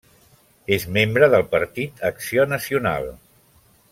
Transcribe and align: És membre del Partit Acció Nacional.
És 0.77 0.85
membre 0.95 1.29
del 1.35 1.43
Partit 1.51 2.03
Acció 2.11 2.47
Nacional. 2.53 3.09